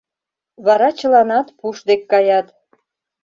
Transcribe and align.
Вара 0.65 0.89
чыланат 0.99 1.47
пуш 1.57 1.77
дек 1.89 2.01
каят. 2.11 2.47